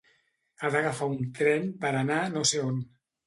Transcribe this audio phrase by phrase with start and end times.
[0.61, 2.81] Ha d'agafar un tren per anar no sé on.